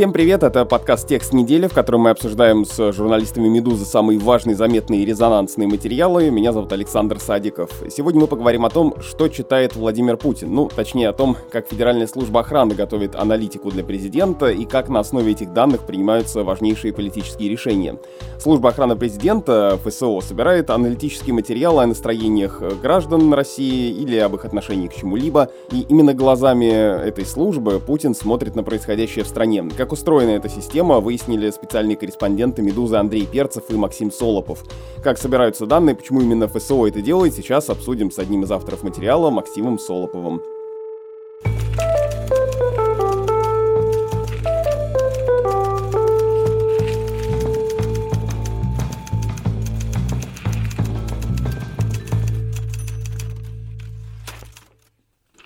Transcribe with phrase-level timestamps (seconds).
[0.00, 4.56] Всем привет, это подкаст «Текст недели», в котором мы обсуждаем с журналистами «Медузы» самые важные,
[4.56, 6.30] заметные и резонансные материалы.
[6.30, 7.70] Меня зовут Александр Садиков.
[7.90, 10.54] Сегодня мы поговорим о том, что читает Владимир Путин.
[10.54, 15.00] Ну, точнее о том, как Федеральная служба охраны готовит аналитику для президента и как на
[15.00, 17.98] основе этих данных принимаются важнейшие политические решения.
[18.38, 24.88] Служба охраны президента, ФСО, собирает аналитические материалы о настроениях граждан России или об их отношении
[24.88, 25.50] к чему-либо.
[25.72, 31.00] И именно глазами этой службы Путин смотрит на происходящее в стране как устроена эта система,
[31.00, 34.64] выяснили специальные корреспонденты «Медузы» Андрей Перцев и Максим Солопов.
[35.02, 39.30] Как собираются данные, почему именно ФСО это делает, сейчас обсудим с одним из авторов материала
[39.30, 40.42] Максимом Солоповым.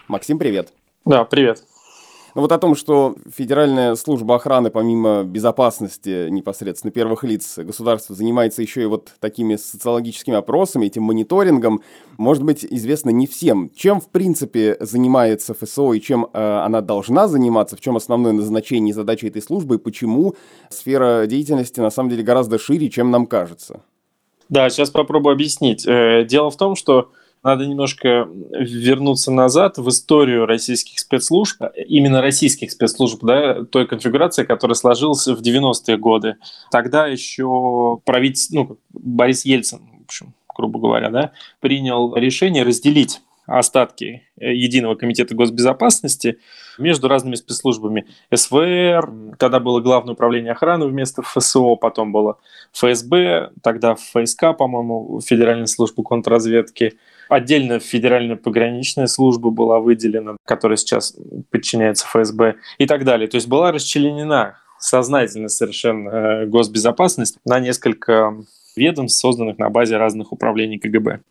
[0.08, 0.72] Максим, привет.
[1.05, 1.62] Да, привет.
[2.34, 8.16] Но ну, вот о том, что Федеральная служба охраны, помимо безопасности непосредственно первых лиц государства,
[8.16, 11.82] занимается еще и вот такими социологическими опросами, этим мониторингом,
[12.18, 13.70] может быть известно не всем.
[13.77, 18.90] Чем, в принципе, занимается ФСО и чем э, она должна заниматься, в чем основное назначение
[18.90, 20.34] и задача этой службы, и почему
[20.70, 23.82] сфера деятельности на самом деле гораздо шире, чем нам кажется?
[24.48, 25.86] Да, сейчас попробую объяснить.
[25.86, 27.10] Э, дело в том, что
[27.44, 34.74] надо немножко вернуться назад в историю российских спецслужб, именно российских спецслужб, да, той конфигурации, которая
[34.74, 36.36] сложилась в 90-е годы.
[36.70, 44.22] Тогда еще правитель, ну, Борис Ельцин, в общем, грубо говоря, да, принял решение разделить остатки
[44.40, 46.38] Единого комитета госбезопасности
[46.78, 48.06] между разными спецслужбами.
[48.32, 52.38] СВР, тогда было Главное управление охраны вместо ФСО, потом было
[52.72, 56.98] ФСБ, тогда ФСК, по-моему, Федеральная служба контрразведки,
[57.34, 61.17] Отдельно Федеральная пограничная служба была выделена, которая сейчас
[61.50, 63.27] подчиняется ФСБ и так далее.
[63.27, 68.36] То есть была расчленена сознательно совершенно э, госбезопасность на несколько
[68.77, 71.22] ведомств, созданных на базе разных управлений КГБ.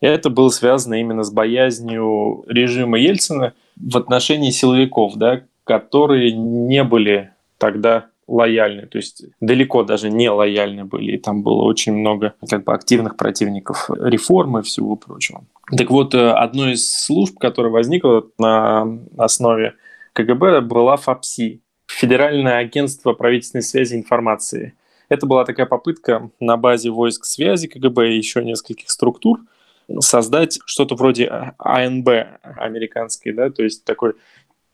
[0.00, 7.30] Это было связано именно с боязнью режима Ельцина в отношении силовиков, да, которые не были
[7.56, 12.64] тогда лояльны, то есть далеко даже не лояльны были, и там было очень много как
[12.64, 15.44] бы активных противников реформы и всего прочего.
[15.76, 19.74] Так вот, э, одной из служб, которая возникла на основе
[20.12, 24.74] КГБ, была ФАПСИ, Федеральное агентство правительственной связи и информации.
[25.08, 29.40] Это была такая попытка на базе войск связи КГБ и еще нескольких структур
[29.98, 31.26] создать что-то вроде
[31.58, 32.08] АНБ
[32.58, 34.14] американской, да, то есть такой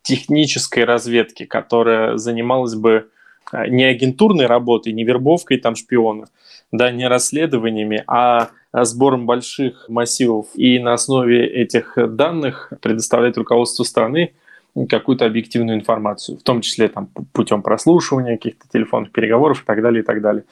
[0.03, 3.09] технической разведки, которая занималась бы
[3.53, 6.29] не агентурной работой, не вербовкой там шпионов,
[6.73, 14.35] да, не расследованиями, а сбором больших массивов и на основе этих данных предоставлять руководству страны
[14.89, 20.03] какую-то объективную информацию, в том числе там, путем прослушивания каких-то телефонных переговоров и так далее,
[20.03, 20.45] и так далее.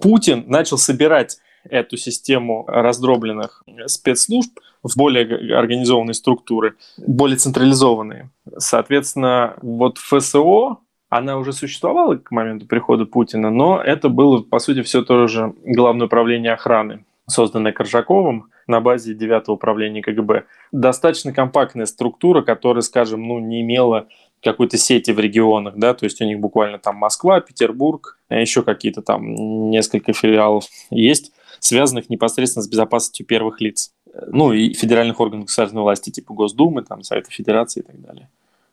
[0.00, 1.38] Путин начал собирать
[1.68, 8.30] эту систему раздробленных спецслужб в более организованные структуры, более централизованные.
[8.56, 10.78] Соответственно, вот ФСО,
[11.10, 16.06] она уже существовала к моменту прихода Путина, но это было, по сути, все тоже Главное
[16.06, 20.44] управление охраны, созданное Коржаковым на базе 9 управления КГБ.
[20.72, 24.06] Достаточно компактная структура, которая, скажем, ну, не имела
[24.40, 28.62] какой-то сети в регионах, да, то есть у них буквально там Москва, Петербург, а еще
[28.62, 29.34] какие-то там
[29.70, 33.92] несколько филиалов есть, связанных непосредственно с безопасностью первых лиц.
[34.28, 38.30] Ну и федеральных органов государственной власти, типа Госдумы, там, Совета Федерации и так далее.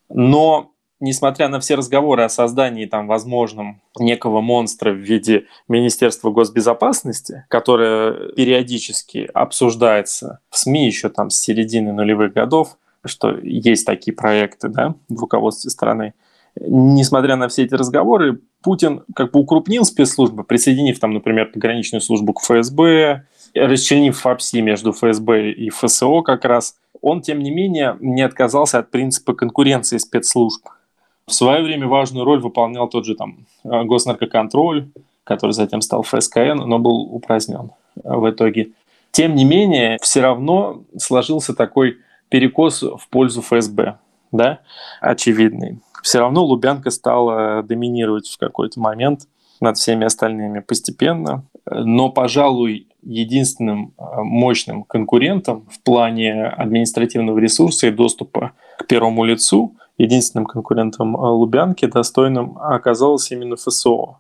[0.10, 7.46] Но несмотря на все разговоры о создании там возможном некого монстра в виде Министерства госбезопасности,
[7.50, 14.70] которое периодически обсуждается в СМИ еще там с середины нулевых годов, что есть такие проекты
[14.70, 16.14] да, в руководстве страны,
[16.60, 22.34] несмотря на все эти разговоры, Путин как бы укрупнил спецслужбы, присоединив там, например, пограничную службу
[22.34, 28.24] к ФСБ, расчленив ФАПСИ между ФСБ и ФСО как раз, он, тем не менее, не
[28.24, 30.68] отказался от принципа конкуренции спецслужб.
[31.28, 34.88] В свое время важную роль выполнял тот же там э, госнаркоконтроль,
[35.26, 37.72] который затем стал ФСКН, но был упразднен
[38.02, 38.70] в итоге.
[39.12, 41.98] Тем не менее, все равно сложился такой
[42.30, 43.98] перекос в пользу ФСБ,
[44.32, 44.60] да,
[45.02, 45.80] очевидный.
[46.02, 49.28] Все равно Лубянка стала доминировать в какой-то момент
[49.60, 51.44] над всеми остальными постепенно.
[51.70, 59.76] Но, пожалуй, единственным э, мощным конкурентом в плане административного ресурса и доступа к первому лицу–
[59.98, 64.20] единственным конкурентом э, Лубянки достойным оказалось именно ФСО.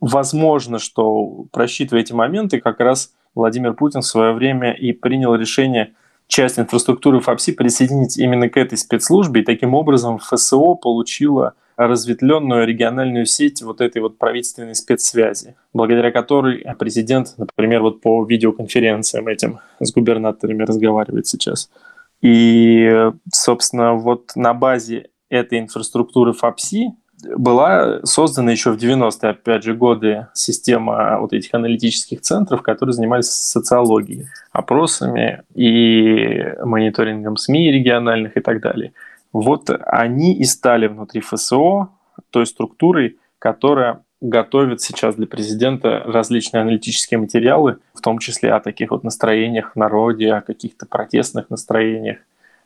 [0.00, 5.94] Возможно, что просчитывая эти моменты, как раз Владимир Путин в свое время и принял решение
[6.28, 13.24] часть инфраструктуры ФАПСИ присоединить именно к этой спецслужбе, и таким образом ФСО получила разветвленную региональную
[13.24, 19.92] сеть вот этой вот правительственной спецсвязи, благодаря которой президент, например, вот по видеоконференциям этим с
[19.92, 21.70] губернаторами разговаривает сейчас.
[22.20, 26.92] И, собственно, вот на базе этой инфраструктуры ФАПСИ
[27.36, 33.26] была создана еще в 90-е, опять же, годы система вот этих аналитических центров, которые занимались
[33.26, 38.92] социологией, опросами и мониторингом СМИ региональных и так далее.
[39.32, 41.88] Вот они и стали внутри ФСО
[42.30, 48.90] той структурой, которая готовит сейчас для президента различные аналитические материалы, в том числе о таких
[48.90, 52.18] вот настроениях в народе, о каких-то протестных настроениях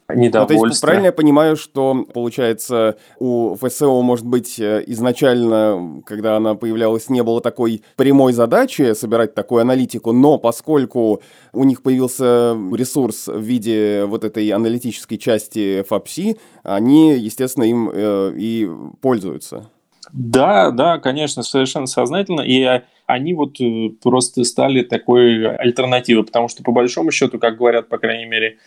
[0.08, 0.58] недовольствие.
[0.58, 6.36] Ну, то есть, правильно я понимаю, что, получается, у ФСО, может быть, э, изначально, когда
[6.36, 11.22] она появлялась, не было такой прямой задачи собирать такую аналитику, но поскольку
[11.52, 18.32] у них появился ресурс в виде вот этой аналитической части ФАПСИ, они, естественно, им э,
[18.36, 18.70] и
[19.00, 19.70] пользуются.
[20.12, 22.40] Да, да, конечно, совершенно сознательно.
[22.40, 27.88] И они вот э, просто стали такой альтернативой, потому что по большому счету, как говорят,
[27.88, 28.58] по крайней мере,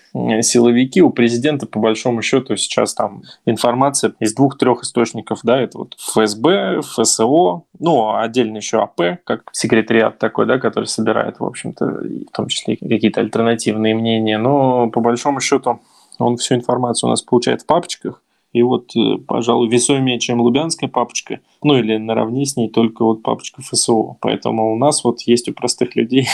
[0.41, 5.95] силовики, у президента по большому счету сейчас там информация из двух-трех источников, да, это вот
[5.99, 12.35] ФСБ, ФСО, ну, отдельно еще АП, как секретариат такой, да, который собирает, в общем-то, в
[12.35, 15.79] том числе какие-то альтернативные мнения, но по большому счету
[16.19, 18.21] он всю информацию у нас получает в папочках,
[18.55, 23.21] и вот, э, пожалуй, весомее, чем лубянская папочка, ну или наравне с ней только вот
[23.21, 24.15] папочка ФСО.
[24.21, 26.29] Поэтому у нас вот есть у простых людей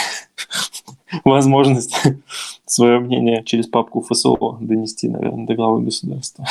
[1.24, 1.96] возможность
[2.64, 6.46] свое мнение через папку ФСО донести, наверное, до главы государства.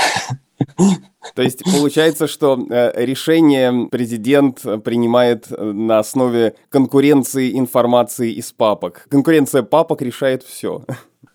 [1.36, 9.06] То есть получается, что э, решение президент принимает на основе конкуренции информации из папок.
[9.10, 10.84] Конкуренция папок решает все.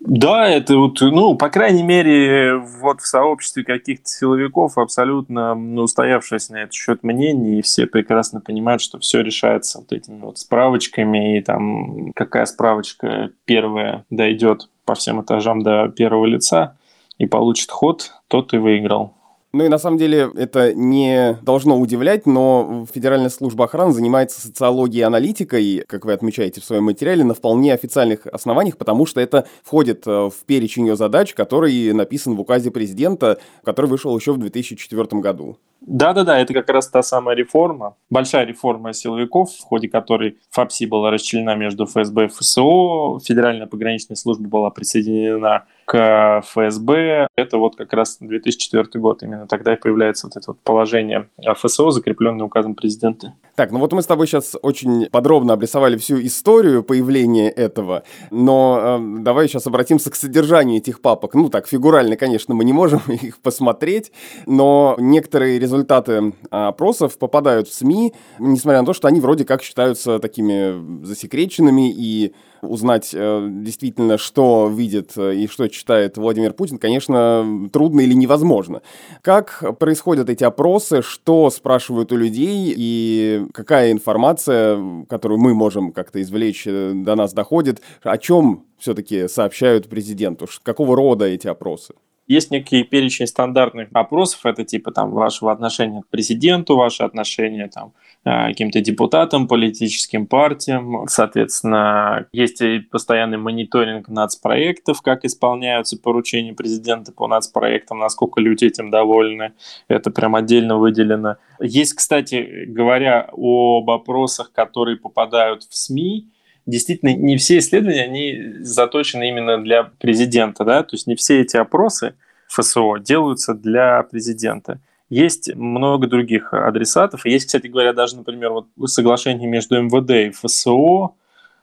[0.06, 6.52] Да, это вот, ну, по крайней мере, вот в сообществе каких-то силовиков абсолютно ну, устоявшееся
[6.52, 11.38] на этот счет мнение, и все прекрасно понимают, что все решается вот этими вот справочками,
[11.38, 16.76] и там какая справочка первая дойдет по всем этажам до первого лица
[17.18, 19.12] и получит ход, тот и выиграл.
[19.56, 25.00] Ну и на самом деле это не должно удивлять, но Федеральная служба охраны занимается социологией
[25.00, 29.46] и аналитикой, как вы отмечаете в своем материале, на вполне официальных основаниях, потому что это
[29.64, 34.36] входит э, в перечень ее задач, который написан в указе президента, который вышел еще в
[34.36, 35.56] 2004 году.
[35.80, 41.10] Да-да-да, это как раз та самая реформа, большая реформа силовиков, в ходе которой ФАПСИ была
[41.10, 47.28] расчленена между ФСБ и ФСО, Федеральная пограничная служба была присоединена к ФСБ.
[47.36, 49.22] Это вот как раз 2004 год.
[49.22, 53.34] Именно тогда и появляется вот это вот положение ФСО, закрепленное указом президента.
[53.54, 58.98] Так, ну вот мы с тобой сейчас очень подробно обрисовали всю историю появления этого, но
[59.00, 61.34] э, давай сейчас обратимся к содержанию этих папок.
[61.34, 64.10] Ну так, фигурально, конечно, мы не можем их посмотреть,
[64.44, 70.18] но некоторые результаты опросов попадают в СМИ, несмотря на то, что они вроде как считаются
[70.18, 77.68] такими засекреченными и узнать э, действительно, что видит э, и что читает Владимир Путин, конечно,
[77.72, 78.82] трудно или невозможно.
[79.22, 86.20] Как происходят эти опросы, что спрашивают у людей и какая информация, которую мы можем как-то
[86.20, 91.94] извлечь, э, до нас доходит, о чем все-таки сообщают президенту, какого рода эти опросы?
[92.26, 97.92] Есть некий перечень стандартных опросов, это типа там вашего отношения к президенту, ваше отношение там
[98.26, 101.06] Э, каким-то депутатам, политическим партиям.
[101.06, 108.90] Соответственно, есть и постоянный мониторинг нацпроектов, как исполняются поручения президента по нацпроектам, насколько люди этим
[108.90, 109.52] довольны.
[109.86, 111.36] Это прям отдельно выделено.
[111.60, 116.28] Есть, кстати говоря, об опросах, которые попадают в СМИ,
[116.66, 121.56] действительно не все исследования, они заточены именно для президента, да, то есть не все эти
[121.56, 122.14] опросы
[122.48, 124.80] ФСО делаются для президента.
[125.08, 127.26] Есть много других адресатов.
[127.26, 131.14] Есть, кстати говоря, даже, например, вот соглашение между МВД и ФСО,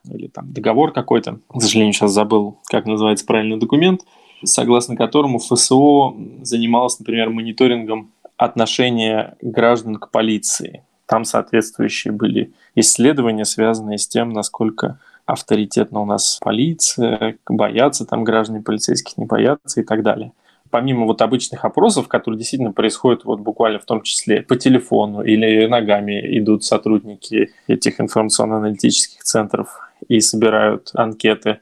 [0.10, 4.01] или там договор какой-то, к сожалению, сейчас забыл, как называется правильный документ,
[4.45, 10.83] согласно которому ФСО занималось, например, мониторингом отношения граждан к полиции.
[11.13, 18.62] Там соответствующие были исследования, связанные с тем, насколько авторитетна у нас полиция, боятся там граждане
[18.62, 20.32] полицейских, не боятся и так далее
[20.72, 25.67] помимо вот обычных опросов, которые действительно происходят вот буквально в том числе по телефону или
[25.67, 31.60] ногами идут сотрудники этих информационно-аналитических центров и собирают анкеты.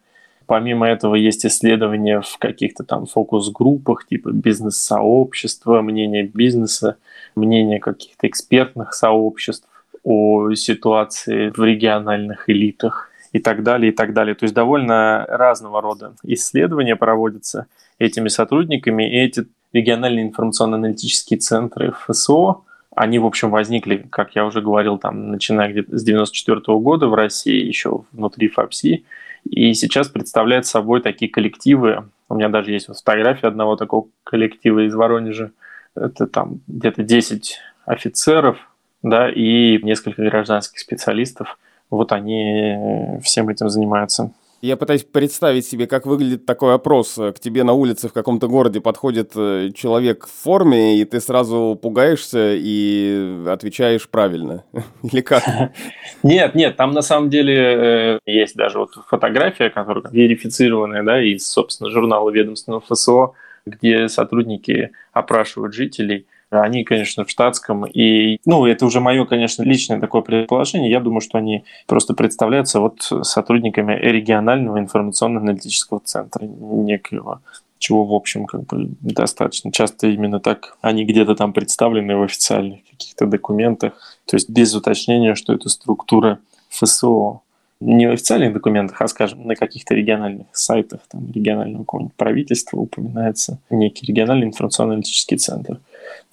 [0.51, 6.97] Помимо этого есть исследования в каких-то там фокус-группах, типа бизнес-сообщества, мнение бизнеса,
[7.37, 9.65] мнение каких-то экспертных сообществ
[10.03, 14.35] о ситуации в региональных элитах и так далее, и так далее.
[14.35, 17.67] То есть довольно разного рода исследования проводятся
[17.97, 24.59] этими сотрудниками, и эти региональные информационно-аналитические центры ФСО Они, в общем, возникли, как я уже
[24.61, 29.05] говорил, там, начиная где-то с 94 года в России, еще внутри ФАПСИ,
[29.43, 32.05] и сейчас представляют собой такие коллективы.
[32.29, 35.51] У меня даже есть вот фотография одного такого коллектива из Воронежа.
[35.95, 38.57] Это там где-то 10 офицеров,
[39.03, 41.57] да, и несколько гражданских специалистов.
[41.89, 44.31] Вот они всем этим занимаются.
[44.61, 47.15] Я пытаюсь представить себе, как выглядит такой опрос.
[47.15, 51.79] К тебе на улице в каком-то городе подходит э, человек в форме, и ты сразу
[51.81, 54.63] пугаешься и отвечаешь правильно.
[55.11, 55.43] Или как?
[56.23, 61.49] Нет, нет, там на самом деле э, есть даже вот фотография, которая верифицированная, да, из,
[61.49, 63.31] собственно, журнала ведомственного ФСО,
[63.65, 67.85] где сотрудники опрашивают жителей– они, конечно, в штатском.
[67.85, 70.91] И, ну, это уже мое, конечно, личное такое предположение.
[70.91, 77.39] Я думаю, что они просто представляются вот сотрудниками регионального информационно-аналитического центра некоего
[77.81, 82.81] чего, в общем, как бы достаточно часто именно так они где-то там представлены в официальных
[82.89, 83.93] каких-то документах,
[84.25, 86.37] то есть без уточнения, что это структура
[86.69, 87.41] ФСО.
[87.79, 91.83] Не в официальных документах, а, скажем, на каких-то региональных сайтах там, регионального
[92.15, 95.79] правительства упоминается некий региональный информационно-аналитический центр.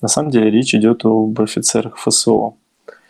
[0.00, 2.54] На самом деле речь идет об офицерах ФСО.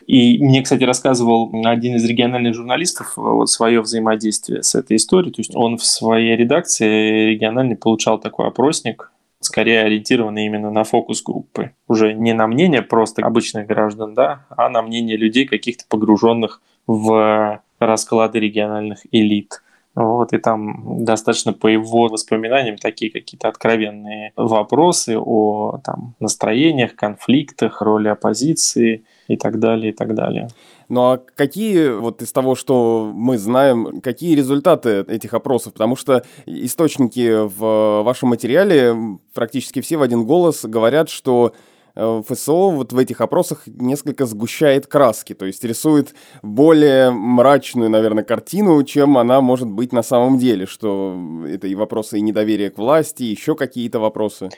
[0.06, 5.34] И мне, кстати, рассказывал один из региональных журналистов э, вот свое взаимодействие с этой историей.
[5.34, 11.22] То есть он в своей редакции региональной получал такой опросник, скорее ориентированный именно на фокус
[11.22, 11.72] группы.
[11.88, 17.60] Уже не на мнение просто обычных граждан, да, а на мнение людей, каких-то погруженных в
[17.78, 19.62] расклады региональных элит.
[19.98, 27.82] Вот, и там достаточно по его воспоминаниям такие какие-то откровенные вопросы о там, настроениях, конфликтах,
[27.82, 30.50] роли оппозиции и так далее, и так далее.
[30.88, 35.72] Ну а какие, вот из того, что мы знаем, какие результаты этих опросов?
[35.72, 38.94] Потому что источники в вашем материале
[39.34, 41.54] практически все в один голос говорят, что
[41.98, 48.82] ФСО вот в этих опросах несколько сгущает краски, то есть рисует более мрачную, наверное, картину,
[48.84, 53.24] чем она может быть на самом деле, что это и вопросы и недоверия к власти,
[53.24, 54.50] и еще какие-то вопросы.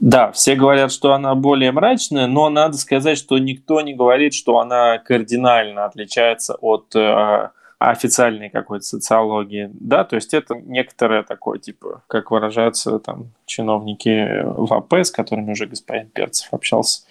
[0.00, 4.58] Да, все говорят, что она более мрачная, но надо сказать, что никто не говорит, что
[4.58, 12.02] она кардинально отличается от э, официальной какой-то социологии, да, то есть это некоторое такое, типа,
[12.06, 17.02] как выражаются там чиновники в с которыми уже господин Перцев общался,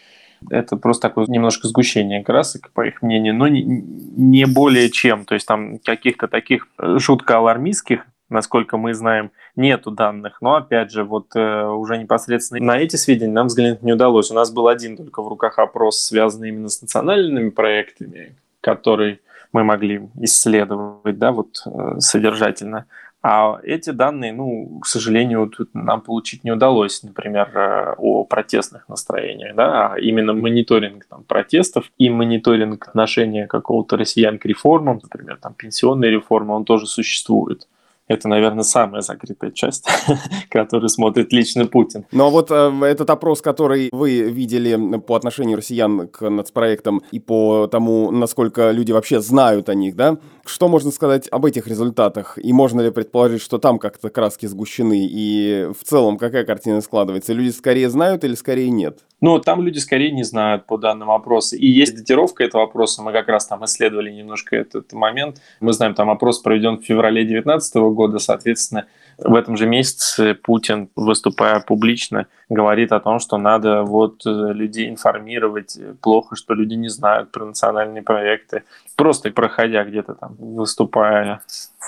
[0.49, 5.35] это просто такое немножко сгущение красок, по их мнению, но не, не более чем, то
[5.35, 6.67] есть там каких-то таких
[6.97, 10.41] шутка алармистских, насколько мы знаем, нету данных.
[10.41, 14.31] Но опять же, вот э, уже непосредственно на эти сведения нам взглянуть не удалось.
[14.31, 19.19] У нас был один только в руках опрос, связанный именно с национальными проектами, который
[19.55, 22.85] мы могли исследовать, да, вот э, содержательно.
[23.21, 28.89] А эти данные, ну, к сожалению, тут нам получить не удалось, например, э, о протестных
[28.89, 35.37] настроениях, да, а именно мониторинг там, протестов и мониторинг отношения какого-то россиян к реформам, например,
[35.41, 37.69] там пенсионная реформа, он тоже существует.
[38.07, 39.87] Это, наверное, самая закрытая часть,
[40.49, 42.05] которую смотрит лично Путин.
[42.11, 47.67] Но вот э, этот опрос, который вы видели по отношению россиян к нацпроектам и по
[47.67, 52.37] тому, насколько люди вообще знают о них, да, что можно сказать об этих результатах?
[52.37, 55.07] И можно ли предположить, что там как-то краски сгущены?
[55.09, 57.33] И в целом какая картина складывается?
[57.33, 58.99] Люди скорее знают или скорее нет?
[59.21, 61.55] Ну, там люди скорее не знают по данным вопросу.
[61.55, 63.01] И есть датировка этого вопроса.
[63.01, 65.41] Мы как раз там исследовали немножко этот момент.
[65.61, 68.85] Мы знаем, там опрос проведен в феврале 2019 года, соответственно,
[69.17, 74.89] в этом же месяце Путин, выступая публично, говорит о том, что надо вот э, людей
[74.89, 75.77] информировать.
[76.01, 78.63] Плохо, что люди не знают про национальные проекты.
[78.95, 81.41] Просто проходя где-то там, выступая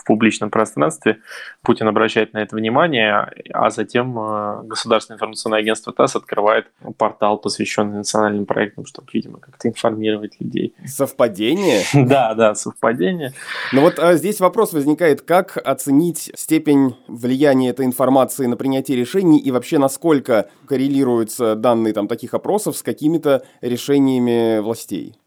[0.08, 1.20] публичном пространстве,
[1.62, 7.98] Путин обращает на это внимание, а затем э, Государственное информационное агентство ТАСС открывает портал, посвященный
[7.98, 10.74] национальным проектам, чтобы, видимо, как-то информировать людей.
[10.86, 11.84] Совпадение?
[12.08, 13.34] Да, да, совпадение.
[13.74, 19.40] Но вот а, здесь вопрос возникает, как оценить степень влияния этой информации на принятие решений
[19.40, 25.18] и вообще насколько коррелируются данные там таких опросов с какими-то решениями властей?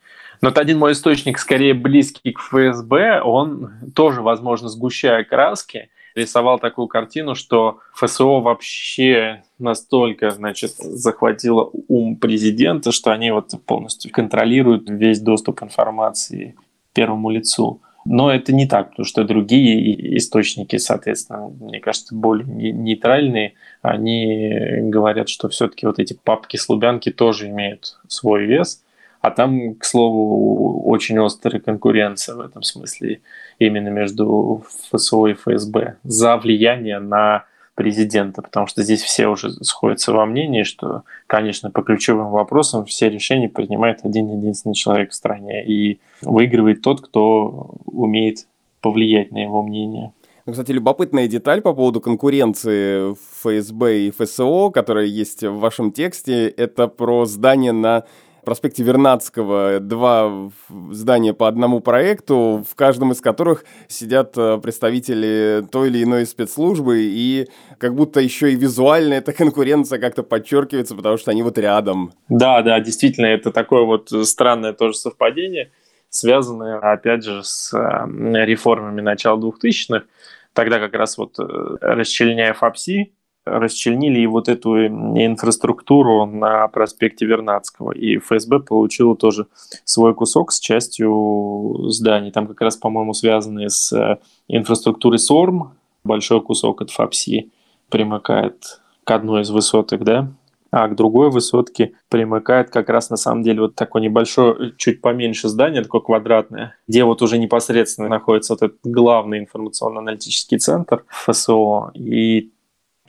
[0.41, 6.59] Но вот один мой источник, скорее близкий к ФСБ, он тоже, возможно, сгущая краски, рисовал
[6.59, 14.89] такую картину, что ФСО вообще настолько, значит, захватило ум президента, что они вот полностью контролируют
[14.89, 16.57] весь доступ информации
[16.95, 17.83] первому лицу.
[18.07, 25.29] Но это не так, потому что другие источники, соответственно, мне кажется, более нейтральные, они говорят,
[25.29, 26.67] что все-таки вот эти папки с
[27.11, 28.83] тоже имеют свой вес–
[29.21, 33.21] а там, к слову, очень острая конкуренция в этом смысле
[33.59, 40.13] именно между ФСО и ФСБ за влияние на президента, потому что здесь все уже сходятся
[40.13, 45.65] во мнении, что, конечно, по ключевым вопросам все решения принимает один единственный человек в стране,
[45.65, 48.47] и выигрывает тот, кто умеет
[48.83, 50.13] повлиять на его мнение.
[50.47, 56.49] Ну, кстати, любопытная деталь по поводу конкуренции ФСБ и ФСО, которая есть в вашем тексте,
[56.49, 58.05] это про здание на
[58.45, 60.51] проспекте Вернадского два
[60.91, 67.01] здания по одному проекту, в каждом из которых сидят э, представители той или иной спецслужбы,
[67.03, 72.13] и как будто еще и визуально эта конкуренция как-то подчеркивается, потому что они вот рядом.
[72.29, 75.71] Да, да, действительно, это такое вот странное тоже совпадение,
[76.09, 80.05] связанное, опять же, с э, реформами начала 2000-х.
[80.53, 81.43] Тогда как раз вот э,
[81.81, 83.13] расчленяя ФАПСИ,
[83.45, 87.93] расчленили и вот эту инфраструктуру на проспекте Вернадского.
[87.93, 89.47] И ФСБ получила тоже
[89.85, 92.31] свой кусок с частью зданий.
[92.31, 94.19] Там как раз, по-моему, связанные с э,
[94.49, 95.73] инфраструктурой СОРМ.
[96.05, 97.51] Большой кусок от ФАПСИ
[97.91, 100.33] примыкает к одной из высоток, да,
[100.71, 105.49] а к другой высотке примыкает как раз на самом деле вот такое небольшое, чуть поменьше
[105.49, 112.53] здание, такое квадратное, где вот уже непосредственно находится вот этот главный информационно-аналитический центр ФСО, и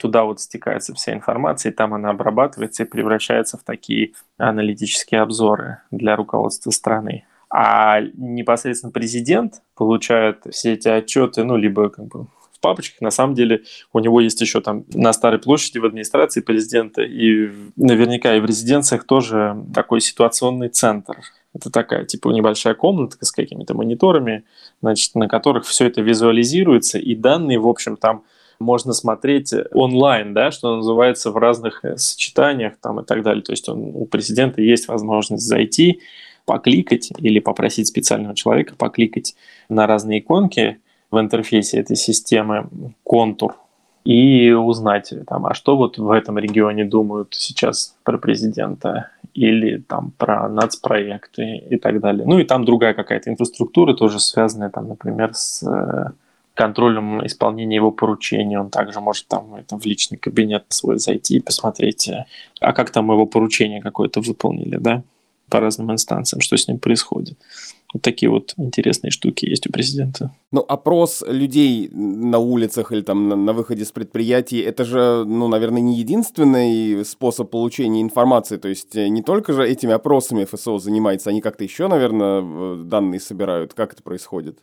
[0.02, 5.78] туда вот стекается вся информация, и там она обрабатывается и превращается в такие аналитические обзоры
[5.92, 7.24] для руководства страны.
[7.48, 13.00] А непосредственно президент получает все эти отчеты, ну, либо как бы в папочках.
[13.00, 17.52] На самом деле у него есть еще там на Старой площади в администрации президента и
[17.76, 21.18] наверняка и в резиденциях тоже такой ситуационный центр.
[21.54, 24.42] Это такая, типа, небольшая комната с какими-то мониторами,
[24.80, 28.24] значит, на которых все это визуализируется, и данные, в общем, там
[28.58, 33.42] можно смотреть онлайн, да, что называется, в разных э, сочетаниях там и так далее.
[33.42, 36.00] То есть он, у президента есть возможность зайти,
[36.44, 39.36] покликать или попросить специального человека покликать
[39.68, 40.78] на разные иконки
[41.10, 42.68] в интерфейсе этой системы,
[43.04, 43.56] контур,
[44.04, 50.12] и узнать, там, а что вот в этом регионе думают сейчас про президента или там
[50.18, 52.26] про нацпроекты и так далее.
[52.26, 56.10] Ну и там другая какая-то инфраструктура, тоже связанная, там, например, с э,
[56.54, 58.56] контролем исполнения его поручений.
[58.56, 62.26] Он также может там это, в личный кабинет свой зайти и посмотреть, э,
[62.60, 65.02] а как там его поручение какое-то выполнили, да,
[65.48, 67.38] по разным инстанциям, что с ним происходит.
[67.92, 70.34] Вот такие вот интересные штуки есть у президента.
[70.50, 75.48] Ну, опрос людей на улицах или там на, на выходе с предприятий, это же, ну,
[75.48, 78.56] наверное, не единственный способ получения информации.
[78.56, 83.20] То есть э, не только же этими опросами ФСО занимается, они как-то еще, наверное, данные
[83.20, 83.74] собирают.
[83.74, 84.58] Как это происходит?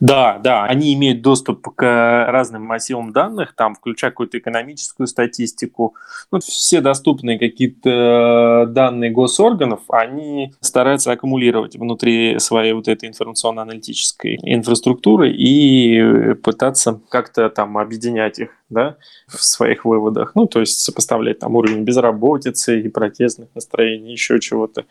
[0.00, 5.94] Да, да, они имеют доступ к разным массивам данных, там, включая какую-то экономическую статистику.
[6.30, 15.32] Ну, все доступные какие-то данные госорганов, они стараются аккумулировать внутри своей вот этой информационно-аналитической инфраструктуры
[15.32, 18.96] и пытаться как-то там объединять их да,
[19.28, 20.32] в своих выводах.
[20.34, 24.84] Ну, то есть сопоставлять там уровень безработицы и протестных настроений, еще чего-то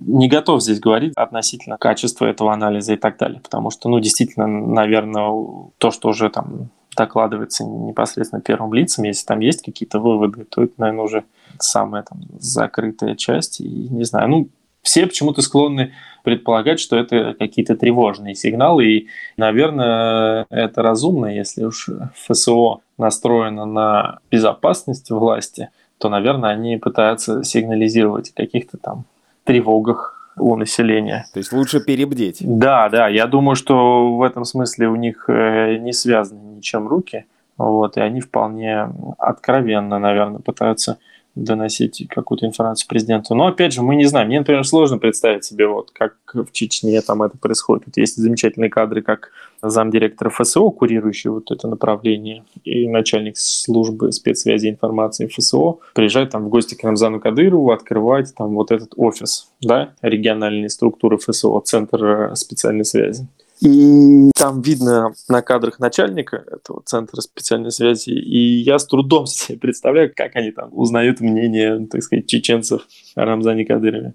[0.00, 4.46] не готов здесь говорить относительно качества этого анализа и так далее, потому что, ну, действительно,
[4.46, 5.30] наверное,
[5.78, 10.74] то, что уже там докладывается непосредственно первым лицам, если там есть какие-то выводы, то это,
[10.78, 11.24] наверное, уже
[11.58, 13.60] самая там закрытая часть.
[13.60, 14.48] И не знаю, ну,
[14.82, 21.88] все почему-то склонны предполагать, что это какие-то тревожные сигналы, и, наверное, это разумно, если уж
[22.14, 29.04] ФСО настроено на безопасность власти, то, наверное, они пытаются сигнализировать каких-то там
[29.44, 31.26] тревогах у населения.
[31.32, 32.38] То есть лучше перебдеть.
[32.40, 37.26] Да, да, я думаю, что в этом смысле у них э, не связаны ничем руки,
[37.56, 40.98] вот, и они вполне откровенно, наверное, пытаются
[41.34, 43.34] доносить какую-то информацию президенту.
[43.34, 44.28] Но опять же, мы не знаем.
[44.28, 47.86] Мне, например, сложно представить себе, вот как в Чечне там это происходит.
[47.86, 49.30] Вот есть замечательные кадры, как
[49.62, 56.48] замдиректора ФСО, курирующий вот это направление, и начальник службы спецсвязи информации ФСО приезжает там в
[56.48, 62.84] гости к Рамзану Кадырову, открывать там вот этот офис, да, региональной структуры ФСО, Центр специальной
[62.84, 63.26] связи.
[63.60, 69.58] И там видно на кадрах начальника этого центра специальной связи, и я с трудом себе
[69.58, 72.82] представляю, как они там узнают мнение, так сказать, чеченцев
[73.14, 74.14] о Рамзане Кадырове.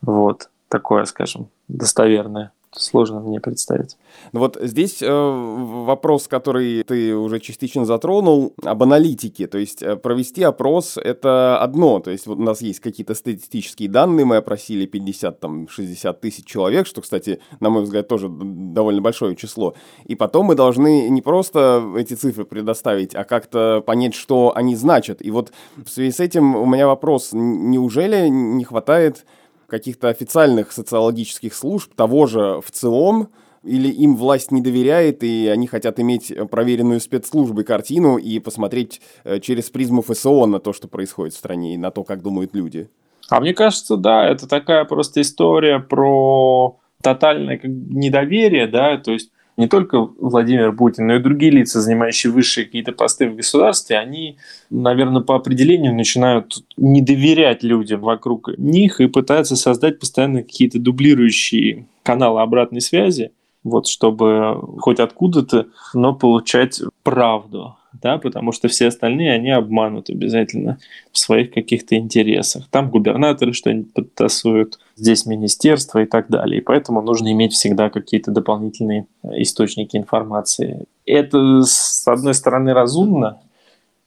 [0.00, 3.96] Вот, такое, скажем, достоверное сложно мне представить.
[4.32, 9.46] Ну вот здесь э, вопрос, который ты уже частично затронул, об аналитике.
[9.46, 12.00] То есть э, провести опрос— это одно.
[12.00, 17.00] То есть вот у нас есть какие-то статистические данные, мы опросили 50-60 тысяч человек, что,
[17.00, 19.74] кстати, на мой взгляд, тоже довольно большое число.
[20.04, 25.24] И потом мы должны не просто эти цифры предоставить, а как-то понять, что они значат.
[25.24, 29.24] И вот в связи с этим у меня вопрос, неужели не хватает
[29.66, 33.28] каких-то официальных социологических служб, того же в целом,
[33.62, 39.40] или им власть не доверяет, и они хотят иметь проверенную спецслужбой картину и посмотреть э,
[39.40, 42.88] через призму ФСО на то, что происходит в стране, и на то, как думают люди?
[43.28, 49.68] А мне кажется, да, это такая просто история про тотальное недоверие, да, то есть не
[49.68, 54.36] только Владимир Путин, но и другие лица, занимающие высшие какие-то посты в государстве, они,
[54.70, 61.86] наверное, по определению начинают не доверять людям вокруг них и пытаются создать постоянно какие-то дублирующие
[62.02, 63.32] каналы обратной связи,
[63.64, 70.78] вот, чтобы хоть откуда-то, но получать правду да, потому что все остальные, они обманут обязательно
[71.12, 72.68] в своих каких-то интересах.
[72.70, 76.60] Там губернаторы что-нибудь подтасуют, здесь министерство и так далее.
[76.60, 80.84] И поэтому нужно иметь всегда какие-то дополнительные источники информации.
[81.04, 83.40] Это, с одной стороны, разумно,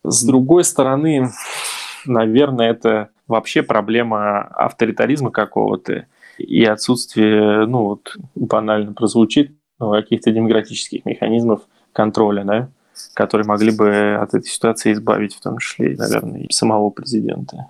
[0.04, 1.30] с другой стороны,
[2.06, 6.06] наверное, это вообще проблема авторитаризма какого-то
[6.38, 11.62] и отсутствие, ну вот банально прозвучит, каких-то демократических механизмов
[11.94, 12.70] контроля, да,
[13.14, 17.68] которые могли бы от этой ситуации избавить, в том числе, наверное, и самого президента.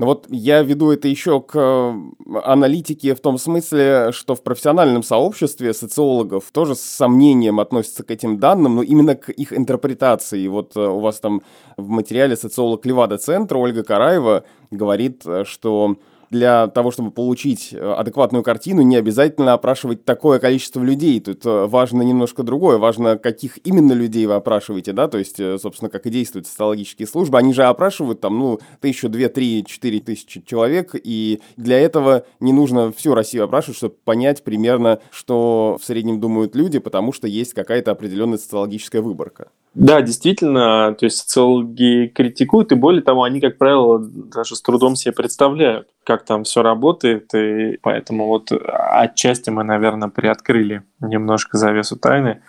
[0.00, 5.02] Ну вот я веду это еще к э, аналитике в том смысле, что в профессиональном
[5.02, 10.48] сообществе социологов тоже с сомнением относятся к этим данным, но именно к их интерпретации.
[10.48, 11.42] Вот э, у вас там
[11.76, 15.96] в материале социолог Левада-центра Ольга Караева говорит, э, что
[16.30, 21.20] для того, чтобы получить э, адекватную картину, не обязательно опрашивать такое количество людей.
[21.20, 22.78] Тут э, важно немножко другое.
[22.78, 27.08] Важно, каких именно людей вы опрашиваете, да, то есть, э, собственно, как и действуют социологические
[27.08, 27.36] службы.
[27.36, 32.52] Они же опрашивают там, ну, тысячу, две, три, четыре тысячи человек, и для этого не
[32.52, 37.54] нужно всю Россию опрашивать, чтобы понять примерно, что в среднем думают люди, потому что есть
[37.54, 39.48] какая-то определенная социологическая выборка.
[39.74, 44.96] Да, действительно, то есть социологи критикуют, и более того, они, как правило, даже с трудом
[44.96, 51.96] себе представляют, как там все работает, и поэтому вот отчасти мы, наверное, приоткрыли немножко завесу
[51.96, 52.42] тайны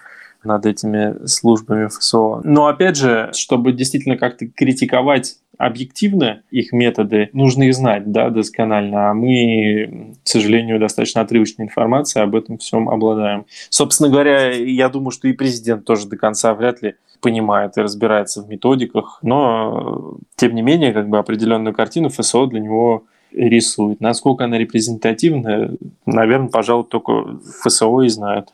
[0.43, 2.41] над этими службами ФСО.
[2.43, 9.11] Но опять же, чтобы действительно как-то критиковать объективно их методы, нужно их знать, да, досконально.
[9.11, 13.45] А мы, к сожалению, достаточно отрывочной информации об этом всем обладаем.
[13.69, 18.41] Собственно говоря, я думаю, что и президент тоже до конца вряд ли понимает и разбирается
[18.41, 24.01] в методиках, но тем не менее, как бы определенную картину ФСО для него рисует.
[24.01, 25.71] Насколько она репрезентативна,
[26.05, 28.49] наверное, пожалуй, только ФСО и знает.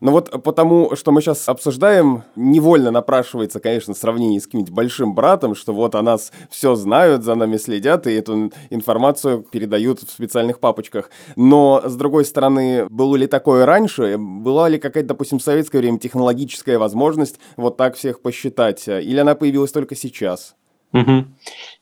[0.00, 5.54] Но вот потому, что мы сейчас обсуждаем, невольно напрашивается, конечно, сравнение с каким-нибудь большим братом,
[5.54, 10.58] что вот о нас все знают, за нами следят, и эту информацию передают в специальных
[10.58, 11.10] папочках.
[11.36, 14.16] Но, с другой стороны, было ли такое раньше?
[14.18, 18.88] Была ли какая-то, допустим, в советское время технологическая возможность вот так всех посчитать?
[18.88, 20.56] Или она появилась только сейчас?
[20.92, 21.24] Угу.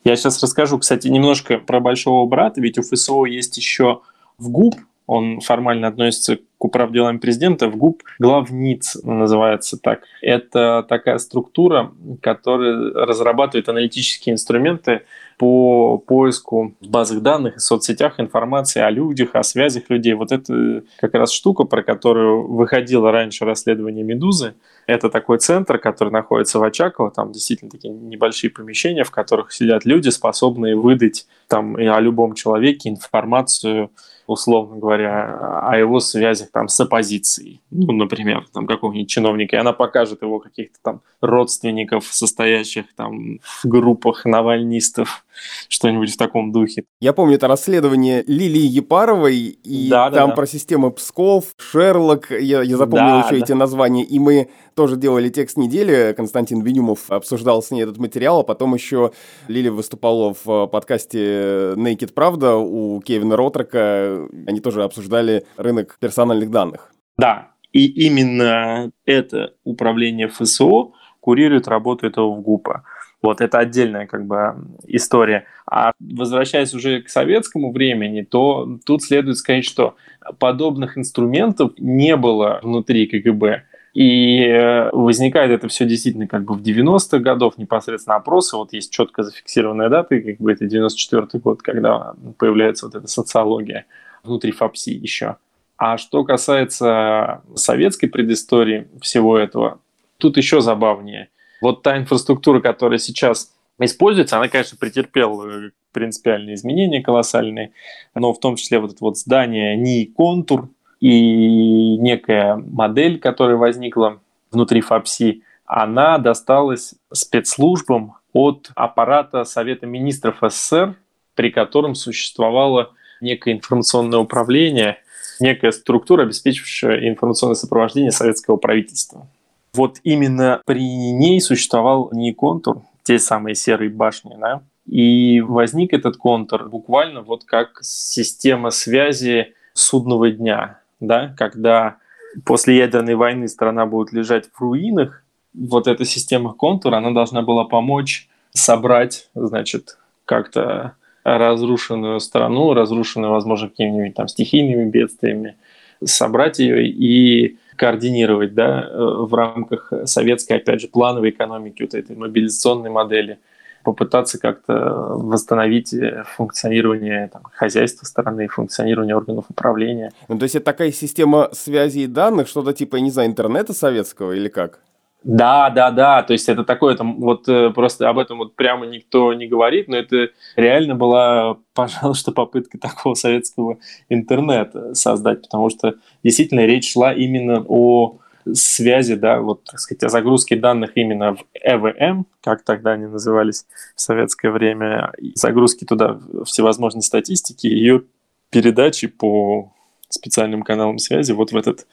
[0.05, 4.01] Я сейчас расскажу, кстати, немножко про большого брата, ведь у ФСО есть еще
[4.39, 4.75] в ГУП,
[5.09, 10.03] он формально относится к управделам президента, в ГУП главниц называется так.
[10.21, 15.03] Это такая структура, которая разрабатывает аналитические инструменты
[15.39, 20.13] по поиску в базах данных и соцсетях информации о людях, о связях людей.
[20.13, 24.57] Вот это как раз штука, про которую выходило раньше расследование «Медузы».
[24.87, 27.11] Это такой центр, который находится в Очаково.
[27.13, 32.35] Там действительно такие небольшие помещения, в которых сидят люди, способные выдать там и о любом
[32.35, 33.91] человеке информацию
[34.29, 39.73] условно говоря, о его связях там с оппозицией, ну, например, там какого-нибудь чиновника, и она
[39.73, 45.25] покажет его каких-то там родственников, состоящих там в группах навальнистов,
[45.69, 46.85] что-нибудь в таком духе.
[47.01, 50.35] Я помню это расследование Лилии Епаровой, и да, там да, да.
[50.35, 53.45] про систему Псков, Шерлок, я, я запомнил да, еще да.
[53.45, 58.41] эти названия, и мы тоже делали текст недели, Константин Винюмов обсуждал с ней этот материал,
[58.41, 59.13] а потом еще
[59.49, 66.93] Лили выступала в подкасте Naked Правда у Кевина Ротрека, они тоже обсуждали рынок персональных данных.
[67.17, 72.85] Да, и именно это управление ФСО курирует работу этого ГУПа.
[73.21, 75.45] Вот это отдельная как бы история.
[75.67, 79.97] А возвращаясь уже к советскому времени, то тут следует сказать, что
[80.39, 83.65] подобных инструментов не было внутри КГБ.
[83.95, 88.57] И э, возникает это все действительно как бы в 90-х годов непосредственно опросы.
[88.57, 93.87] Вот есть четко зафиксированная дата, как бы это 94-й год, когда появляется вот эта социология
[94.23, 95.37] внутри ФАПСИ еще.
[95.77, 99.81] А что касается советской предыстории всего этого,
[100.19, 107.03] тут еще забавнее– вот та инфраструктура, которая сейчас используется, она, конечно, претерпела э, принципиальные изменения
[107.03, 107.73] колоссальные,
[108.15, 110.69] но в том числе вот это вот здание НИИ «Контур»
[111.01, 120.97] и некая модель, которая возникла внутри ФАПСИ, она досталась спецслужбам от аппарата Совета министров СССР,
[121.35, 124.99] при котором существовало некое информационное управление,
[125.41, 129.29] некая структура, обеспечивающая информационное сопровождение советского правительства.
[129.75, 136.17] Вот именно при ней существовал не контур, те самые серые башни, да, и возник этот
[136.17, 141.97] контур буквально вот как система связи судного дня, да, когда
[142.45, 147.65] после ядерной войны страна будет лежать в руинах, вот эта система контура, она должна была
[147.65, 155.57] помочь собрать, значит, как-то разрушенную страну, разрушенную, возможно, какими-нибудь там стихийными бедствиями,
[156.05, 162.17] собрать ее и координировать да, э, в рамках советской, опять же, плановой экономики, вот этой
[162.17, 163.39] мобилизационной модели,
[163.85, 164.75] попытаться как-то
[165.15, 170.13] восстановить э, функционирование там, хозяйства страны, функционирование органов управления.
[170.29, 173.73] Ну, то есть это такая система связи и данных, что-то типа, я не знаю, интернета
[173.73, 174.81] советского или как?
[175.25, 178.87] Да, да, да, то есть это такое, там, вот э, просто об этом вот прямо
[178.87, 183.79] никто не говорит, но это реально была, пожалуй, что попытка такого советского
[184.09, 188.19] интернета создать, потому что действительно речь шла именно о
[188.55, 193.67] связи, да, вот, так сказать, о загрузке данных именно в ЭВМ, как тогда они назывались
[193.97, 198.05] в советское время, загрузки туда всевозможной статистики, ее
[198.51, 199.73] передачи по
[200.09, 201.87] специальным каналам связи вот в этот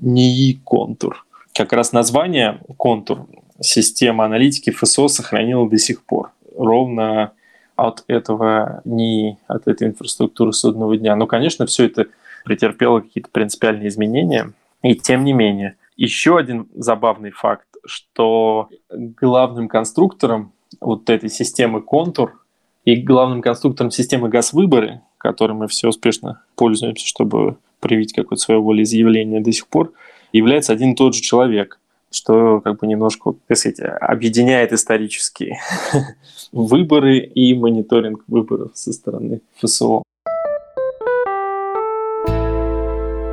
[0.00, 1.23] НИИ-контур
[1.54, 3.26] как раз название контур
[3.60, 6.32] система аналитики ФСО сохранила до сих пор.
[6.56, 7.32] Ровно
[7.76, 11.16] от этого, не от этой инфраструктуры судного дня.
[11.16, 12.06] Но, конечно, все это
[12.44, 14.52] претерпело какие-то принципиальные изменения.
[14.82, 22.44] И тем не менее, еще один забавный факт, что главным конструктором вот этой системы контур
[22.84, 29.40] и главным конструктором системы газ-выборы, которой мы все успешно пользуемся, чтобы проявить какое-то свое волеизъявление
[29.40, 29.92] до сих пор,
[30.38, 35.58] является один и тот же человек, что как бы немножко, так сказать, объединяет исторические
[36.52, 40.02] выборы и мониторинг выборов со стороны ФСО.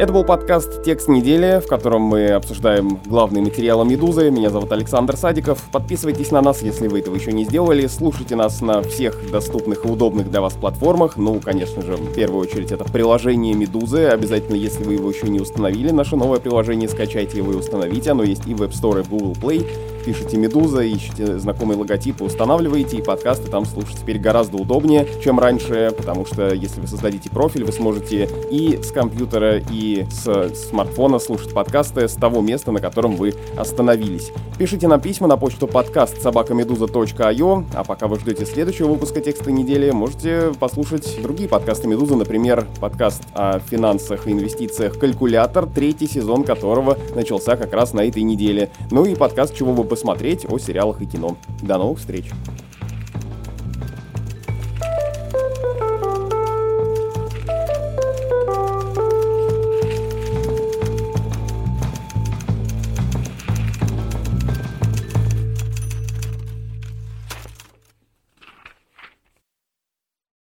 [0.01, 4.31] Это был подкаст «Текст недели», в котором мы обсуждаем главные материалы «Медузы».
[4.31, 5.61] Меня зовут Александр Садиков.
[5.71, 7.85] Подписывайтесь на нас, если вы этого еще не сделали.
[7.85, 11.17] Слушайте нас на всех доступных и удобных для вас платформах.
[11.17, 14.05] Ну, конечно же, в первую очередь это приложение «Медузы».
[14.05, 18.09] Обязательно, если вы его еще не установили, наше новое приложение скачайте его и установите.
[18.09, 19.67] Оно есть и в App Store, и в Google Play
[20.03, 25.93] пишите «Медуза», ищите знакомые логотипы, устанавливаете, и подкасты там слушать теперь гораздо удобнее, чем раньше,
[25.95, 31.53] потому что если вы создадите профиль, вы сможете и с компьютера, и с смартфона слушать
[31.53, 34.31] подкасты с того места, на котором вы остановились.
[34.57, 39.91] Пишите нам письма на почту подкаст собакамедуза.io, а пока вы ждете следующего выпуска текста недели,
[39.91, 46.97] можете послушать другие подкасты Медузы, например, подкаст о финансах и инвестициях «Калькулятор», третий сезон которого
[47.15, 48.69] начался как раз на этой неделе.
[48.91, 51.35] Ну и подкаст «Чего вы посмотреть о сериалах и кино.
[51.61, 52.31] До новых встреч!